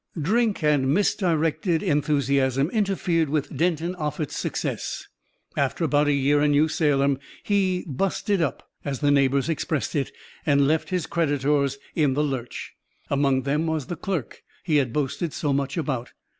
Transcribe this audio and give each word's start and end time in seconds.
Drink 0.19 0.63
and 0.63 0.91
misdirected 0.91 1.83
enthusiasm 1.83 2.71
interfered 2.71 3.29
with 3.29 3.55
Denton 3.55 3.93
Offutt's 3.97 4.35
success. 4.35 5.05
After 5.55 5.83
about 5.83 6.07
a 6.07 6.11
year 6.11 6.41
in 6.41 6.49
New 6.53 6.69
Salem 6.69 7.19
he 7.43 7.85
"busted 7.87 8.41
up," 8.41 8.67
as 8.83 9.01
the 9.01 9.11
neighbors 9.11 9.47
expressed 9.47 9.95
it, 9.95 10.11
and 10.43 10.65
left 10.67 10.89
his 10.89 11.05
creditors 11.05 11.77
in 11.93 12.15
the 12.15 12.23
lurch. 12.23 12.73
Among 13.11 13.43
them 13.43 13.67
was 13.67 13.85
the 13.85 13.95
clerk 13.95 14.41
he 14.63 14.77
had 14.77 14.91
boasted 14.91 15.33
so 15.33 15.53
much 15.53 15.77
about. 15.77 16.13